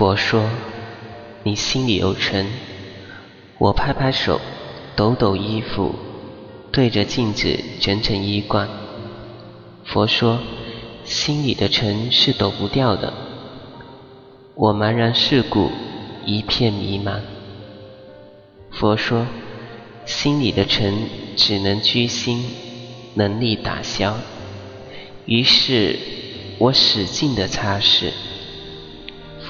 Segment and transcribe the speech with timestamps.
[0.00, 0.48] 佛说
[1.44, 2.46] ：“你心里有尘。”
[3.60, 4.40] 我拍拍手，
[4.96, 5.94] 抖抖衣服，
[6.72, 8.66] 对着镜子整整衣冠。
[9.84, 10.38] 佛说
[11.04, 13.12] ：“心里的尘是抖不掉的。”
[14.56, 15.70] 我茫然世故，
[16.24, 17.20] 一片迷茫。
[18.70, 19.26] 佛说
[20.06, 20.94] ：“心里的尘
[21.36, 22.42] 只能居心，
[23.12, 24.16] 能力打消。”
[25.28, 25.98] 于是
[26.56, 28.10] 我使劲的擦拭。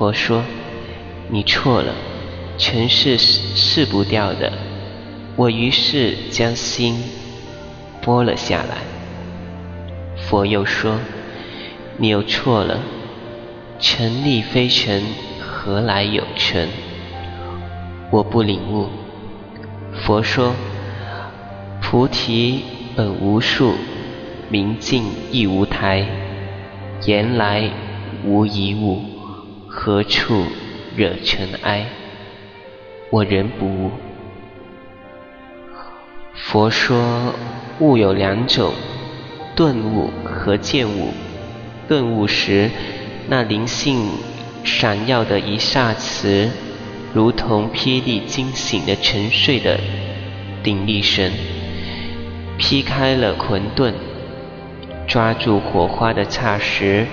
[0.00, 0.42] 佛说
[1.28, 1.92] ：“你错了，
[2.56, 4.50] 尘是拭不掉的。”
[5.36, 6.96] 我于是将心
[8.02, 8.78] 剥了下来。
[10.16, 10.98] 佛又说
[12.00, 12.80] ：“你又错了，
[13.78, 15.02] 尘力非尘，
[15.38, 16.70] 何来有尘？”
[18.10, 18.88] 我不领悟。
[19.92, 20.54] 佛说
[21.82, 22.62] ：“菩提
[22.96, 23.74] 本无树，
[24.48, 26.06] 明镜亦无台，
[27.04, 27.70] 言来
[28.24, 29.02] 无一物。”
[29.72, 30.46] 何处
[30.96, 31.86] 惹尘埃？
[33.08, 33.92] 我人不悟。
[36.34, 37.32] 佛说
[37.78, 38.72] 悟有两种：
[39.54, 41.12] 顿悟和见悟。
[41.86, 42.68] 顿悟时，
[43.28, 44.08] 那灵性
[44.64, 46.50] 闪耀的一刹词，
[47.14, 49.78] 如同霹雳惊醒的沉睡的
[50.64, 51.30] 鼎力神，
[52.58, 53.94] 劈开了混沌，
[55.06, 57.06] 抓住火花的刹时。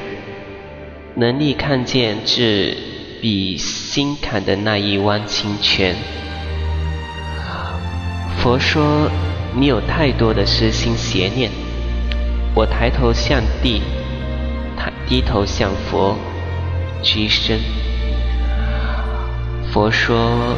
[1.20, 2.78] 能力看见至
[3.20, 5.96] 比心坎的那一汪清泉。
[8.38, 9.10] 佛说
[9.56, 11.50] 你有太多的私心邪念。
[12.54, 13.82] 我抬头向地，
[14.78, 16.16] 抬低头向佛，
[17.02, 17.60] 居身。
[19.74, 20.56] 佛说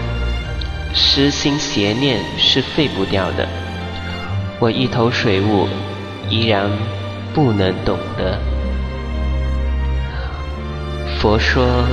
[0.94, 3.47] 私心邪念是废不掉的。
[4.59, 5.69] 我一头水雾，
[6.29, 6.69] 依然
[7.33, 8.38] 不能懂得。
[11.20, 11.86] 佛说：“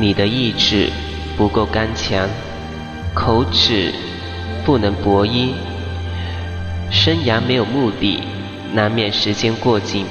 [0.00, 0.88] 你的意志
[1.36, 2.26] 不够刚强，
[3.14, 3.92] 口齿
[4.64, 5.52] 不能博一，
[6.90, 8.22] 生涯没有目的，
[8.72, 10.06] 难免时间过尽，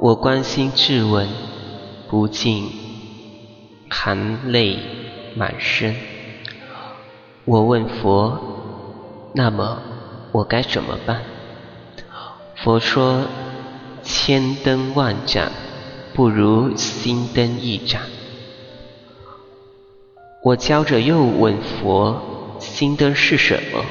[0.00, 1.28] 我关心质问，
[2.10, 2.68] 不禁
[3.88, 4.76] 含泪
[5.36, 5.94] 满身。
[7.44, 8.40] 我问佛
[9.36, 9.80] ：“那么？”
[10.32, 11.22] 我该怎么办？
[12.56, 13.24] 佛说：
[14.02, 15.52] 千灯万盏，
[16.14, 18.02] 不如心灯一盏。
[20.42, 23.84] 我教着又问佛：心灯是什么？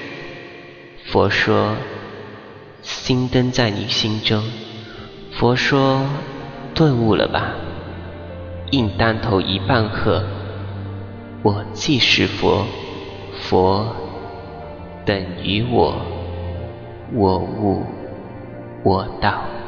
[1.06, 1.76] 佛说：
[2.82, 4.44] 心灯在你心中。
[5.34, 6.06] 佛说：
[6.74, 7.54] 顿悟了吧？
[8.72, 10.24] 应当头一半喝。
[11.44, 12.66] 我即是佛，
[13.42, 13.96] 佛
[15.06, 16.02] 等于我。
[17.14, 17.84] 我悟，
[18.84, 19.61] 我道。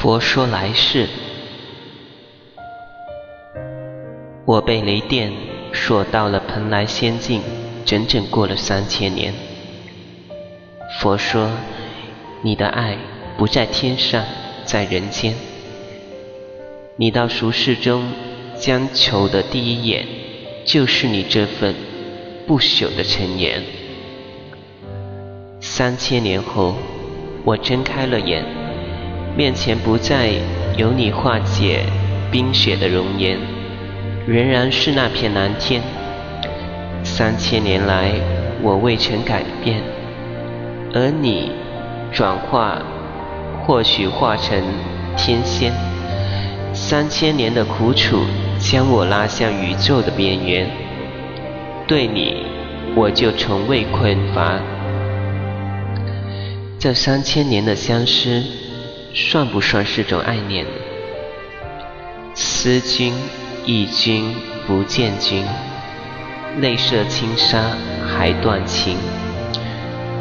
[0.00, 1.06] 佛说来世，
[4.46, 5.30] 我被雷电
[5.74, 7.42] 锁到了蓬莱仙境，
[7.84, 9.34] 整整过了三千年。
[10.98, 11.50] 佛说，
[12.40, 12.96] 你的爱
[13.36, 14.24] 不在天上，
[14.64, 15.34] 在人间。
[16.96, 18.10] 你到俗世中
[18.58, 20.06] 将求的第一眼，
[20.64, 21.74] 就是你这份
[22.46, 23.62] 不朽的陈言。
[25.60, 26.74] 三千年后，
[27.44, 28.59] 我睁开了眼。
[29.36, 30.30] 面前不再
[30.76, 31.84] 有你化解
[32.30, 33.38] 冰雪的容颜，
[34.26, 35.80] 仍然是那片蓝天。
[37.02, 38.12] 三千年来，
[38.60, 39.80] 我未曾改变，
[40.92, 41.52] 而你
[42.12, 42.82] 转化，
[43.64, 44.62] 或许化成
[45.16, 45.72] 天仙。
[46.74, 48.20] 三千年的苦楚
[48.58, 50.68] 将我拉向宇宙的边缘，
[51.86, 52.44] 对你，
[52.94, 54.60] 我就从未困乏。
[56.78, 58.69] 这三千年的相思。
[59.12, 60.64] 算不算是种爱念？
[62.34, 63.12] 思君
[63.66, 64.34] 忆君
[64.66, 65.44] 不见君，
[66.60, 67.60] 泪涉轻纱
[68.06, 68.96] 还断情。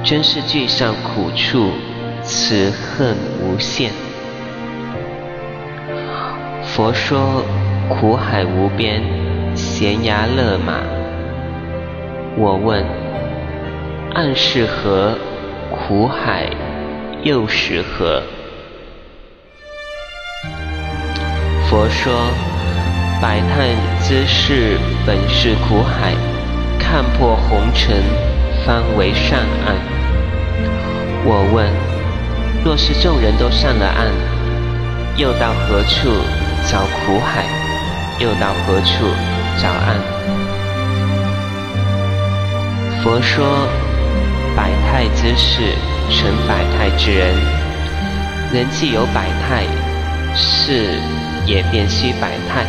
[0.04, 1.72] 真是聚上苦处，
[2.24, 3.92] 此恨无限。
[6.64, 7.44] 佛说
[7.90, 9.04] 苦海无边，
[9.56, 10.80] 悬崖勒马。
[12.38, 12.84] 我问：
[14.14, 15.18] 暗是何？
[15.72, 16.50] 苦海
[17.24, 18.24] 又是何？
[21.70, 22.12] 佛说：
[23.22, 26.16] 百态之事本是苦海，
[26.80, 28.02] 看破红尘，
[28.66, 29.38] 方为善
[29.68, 29.76] 岸。
[31.24, 31.70] 我问：
[32.66, 34.08] 若是众人都上了岸，
[35.16, 36.10] 又到何处
[36.68, 37.46] 找苦海？
[38.18, 39.06] 又到何处
[39.62, 39.96] 找岸？
[43.04, 43.46] 佛说：
[44.56, 45.62] 百态之事
[46.10, 47.36] 成百态之人，
[48.52, 49.68] 人既有百态，
[50.34, 51.00] 事。
[51.46, 52.66] 也便须百态，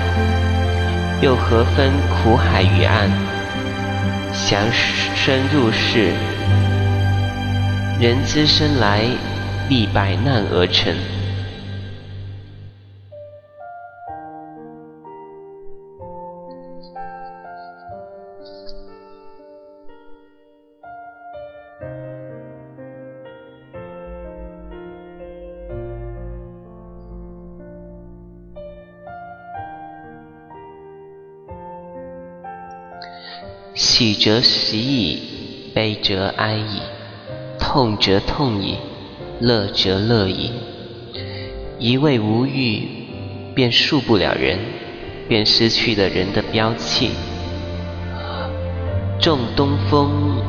[1.21, 3.11] 又何分苦海与岸？
[4.33, 6.13] 降生入世，
[8.01, 9.03] 人之生来
[9.69, 10.95] 历百难而成。
[34.01, 35.19] 喜则喜矣，
[35.75, 36.81] 悲则哀矣，
[37.59, 38.79] 痛则痛矣，
[39.41, 40.53] 乐则乐矣。
[41.79, 42.89] 一味无欲，
[43.55, 44.59] 便树不了人，
[45.29, 47.11] 便失去了人的标气。
[49.21, 50.43] 种东风，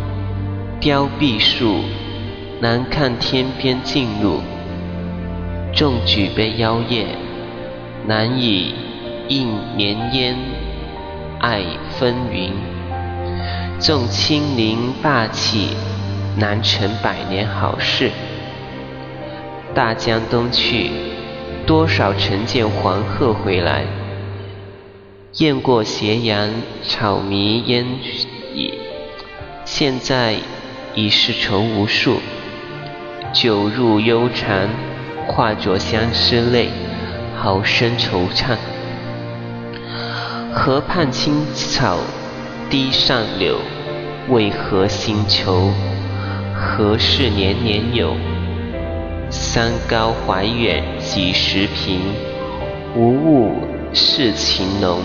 [0.80, 1.82] 凋碧树，
[2.62, 4.40] 难看天边尽露；
[5.76, 7.06] 种举杯邀月，
[8.08, 8.74] 难以
[9.28, 10.38] 映年烟，
[11.42, 11.62] 爱
[12.00, 12.52] 纷纭。
[13.80, 15.70] 纵清灵霸气，
[16.38, 18.12] 难成百年好事。
[19.74, 20.92] 大江东去，
[21.66, 23.86] 多少乘舰黄鹤回来？
[25.34, 26.50] 雁过斜阳，
[26.86, 27.86] 草迷烟
[28.54, 28.74] 已。
[29.64, 30.36] 现在
[30.94, 32.20] 已是愁无数。
[33.32, 34.70] 酒入幽禅，
[35.26, 36.70] 化作相思泪，
[37.38, 38.58] 好生惆怅。
[40.54, 41.98] 河畔青草。
[42.72, 43.58] 堤上柳，
[44.30, 45.74] 为何新愁？
[46.56, 48.16] 何事年年有？
[49.30, 52.00] 山高怀远几时平？
[52.96, 53.56] 无物
[53.94, 55.02] 是情浓。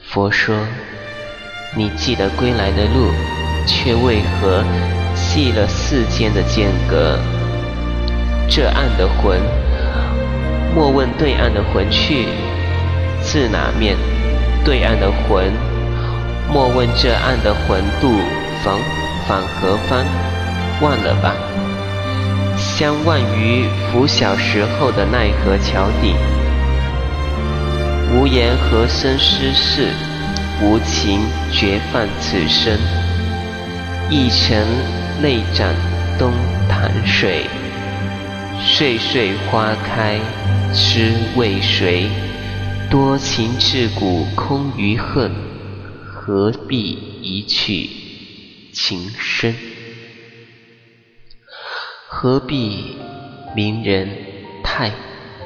[0.00, 0.56] 佛说：
[1.76, 3.12] 你记得归来的路，
[3.64, 4.64] 却为何
[5.14, 7.16] 系了世间的间隔？
[8.48, 9.40] 这岸的魂，
[10.74, 12.26] 莫问对岸的魂去
[13.20, 13.96] 自哪面？
[14.64, 15.52] 对岸的魂。
[16.50, 18.10] 莫问这岸的魂渡
[18.62, 18.78] 返
[19.26, 20.04] 返何方，
[20.80, 21.34] 忘了吧。
[22.56, 26.14] 相忘于拂晓时候的奈何桥底，
[28.12, 29.88] 无言何生世事，
[30.60, 32.78] 无情绝放此生。
[34.10, 34.58] 一城
[35.22, 35.74] 泪斩
[36.18, 36.32] 东
[36.68, 37.46] 潭水，
[38.60, 40.18] 岁岁花开
[40.74, 42.08] 知为谁？
[42.90, 45.51] 多情至骨空余恨。
[46.24, 46.78] 何必
[47.20, 47.90] 一去
[48.72, 49.56] 情深？
[52.06, 52.94] 何必
[53.56, 54.08] 明人
[54.62, 54.92] 太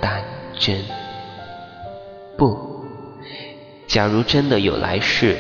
[0.03, 0.23] 当
[0.59, 0.85] 真？
[2.37, 2.85] 不，
[3.87, 5.39] 假如真的有来世，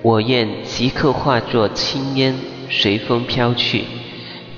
[0.00, 2.34] 我愿即刻化作青烟，
[2.70, 3.84] 随风飘去，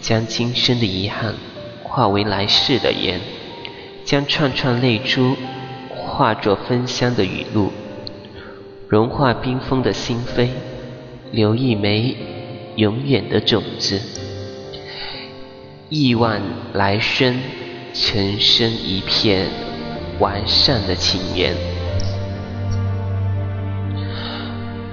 [0.00, 1.34] 将今生的遗憾
[1.82, 3.20] 化为来世的烟，
[4.04, 5.36] 将串串泪珠
[5.88, 7.72] 化作芬香的雨露。
[8.92, 10.48] 融化冰封的心扉，
[11.30, 12.14] 留一枚
[12.76, 13.98] 永远的种子，
[15.88, 16.42] 亿万
[16.74, 17.40] 来生，
[17.94, 19.46] 成生一片
[20.18, 21.54] 完善的情缘。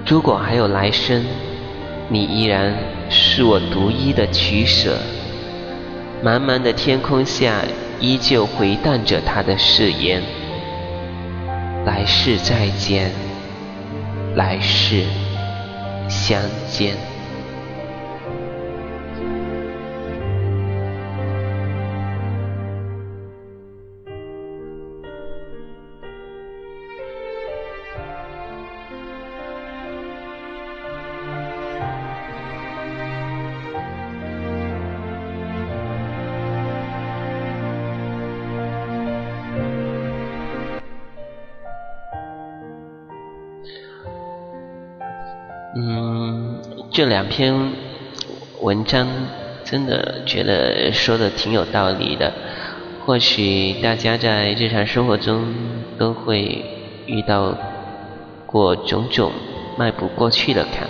[0.06, 1.22] 如果还有来生，
[2.08, 2.74] 你依然
[3.10, 4.96] 是我独一的取舍。
[6.24, 7.62] 茫茫的天空下，
[8.00, 10.22] 依旧回荡着他的誓言：
[11.84, 13.29] 来世再见。
[14.34, 15.04] 来世
[16.08, 17.09] 相见。
[46.92, 47.54] 这两篇
[48.62, 49.06] 文章
[49.62, 52.32] 真的觉得说的挺有道理的。
[53.06, 55.54] 或许大家在日常生活中
[55.96, 56.64] 都会
[57.06, 57.56] 遇到
[58.44, 59.30] 过种种
[59.78, 60.88] 迈不过去的坎。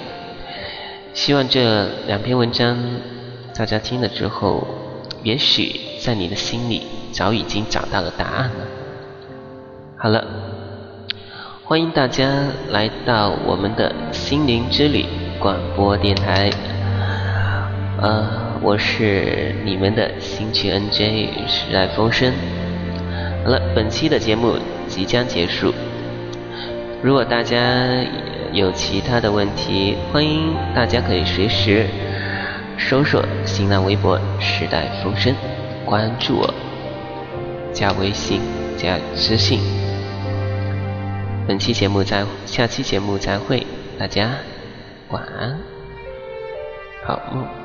[1.12, 2.78] 希望这两篇文章
[3.54, 4.66] 大家听了之后
[5.23, 8.66] 也许在你的心里早已经找到了答案了。
[9.99, 10.26] 好了，
[11.64, 15.04] 欢迎大家来到我们的心灵之旅
[15.41, 16.51] 广播电台。
[17.99, 18.29] 呃，
[18.61, 22.31] 我是你们的星曲 NJ 时代风声。
[23.43, 25.73] 好了，本期的节目即将结束。
[27.03, 27.57] 如果大家
[28.53, 31.87] 有其他的问题，欢迎大家可以随时
[32.77, 35.35] 搜索新浪微博“时代风声”，
[35.87, 36.55] 关注我，
[37.73, 38.43] 加微信，
[38.77, 39.61] 加私信。
[41.49, 43.67] 本期节目再，下期节目再会，
[43.99, 44.33] 大家
[45.11, 45.59] 晚安，
[47.05, 47.60] 好梦。